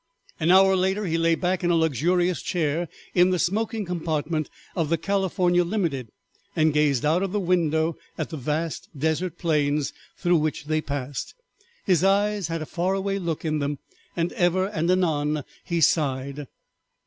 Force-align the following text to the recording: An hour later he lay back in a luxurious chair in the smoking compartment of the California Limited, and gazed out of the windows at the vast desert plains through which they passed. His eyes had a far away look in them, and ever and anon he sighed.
An 0.39 0.49
hour 0.49 0.75
later 0.75 1.05
he 1.05 1.19
lay 1.19 1.35
back 1.35 1.63
in 1.63 1.69
a 1.69 1.75
luxurious 1.75 2.41
chair 2.41 2.89
in 3.13 3.29
the 3.29 3.37
smoking 3.37 3.85
compartment 3.85 4.49
of 4.75 4.89
the 4.89 4.97
California 4.97 5.63
Limited, 5.63 6.09
and 6.55 6.73
gazed 6.73 7.05
out 7.05 7.21
of 7.21 7.31
the 7.31 7.39
windows 7.39 7.93
at 8.17 8.31
the 8.31 8.37
vast 8.37 8.89
desert 8.97 9.37
plains 9.37 9.93
through 10.17 10.37
which 10.37 10.65
they 10.65 10.81
passed. 10.81 11.35
His 11.85 12.03
eyes 12.03 12.47
had 12.47 12.63
a 12.63 12.65
far 12.65 12.95
away 12.95 13.19
look 13.19 13.45
in 13.45 13.59
them, 13.59 13.77
and 14.15 14.33
ever 14.33 14.65
and 14.65 14.89
anon 14.89 15.43
he 15.65 15.81
sighed. 15.81 16.47